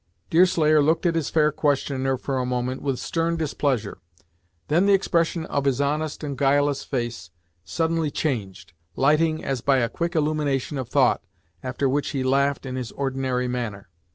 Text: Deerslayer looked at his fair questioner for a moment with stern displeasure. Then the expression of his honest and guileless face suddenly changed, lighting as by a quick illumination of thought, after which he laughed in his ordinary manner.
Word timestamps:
Deerslayer 0.31 0.81
looked 0.81 1.05
at 1.05 1.13
his 1.13 1.29
fair 1.29 1.51
questioner 1.51 2.17
for 2.17 2.39
a 2.39 2.43
moment 2.43 2.81
with 2.81 2.97
stern 2.97 3.37
displeasure. 3.37 3.99
Then 4.67 4.87
the 4.87 4.95
expression 4.95 5.45
of 5.45 5.65
his 5.65 5.79
honest 5.79 6.23
and 6.23 6.35
guileless 6.35 6.83
face 6.83 7.29
suddenly 7.63 8.09
changed, 8.09 8.73
lighting 8.95 9.43
as 9.45 9.61
by 9.61 9.77
a 9.77 9.89
quick 9.89 10.15
illumination 10.15 10.79
of 10.79 10.89
thought, 10.89 11.23
after 11.61 11.87
which 11.87 12.09
he 12.17 12.23
laughed 12.23 12.65
in 12.65 12.77
his 12.77 12.91
ordinary 12.93 13.47
manner. 13.47 13.89